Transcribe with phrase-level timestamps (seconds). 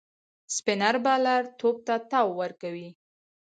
[0.55, 2.87] سپينر بالر توپ ته تاو ورکوي.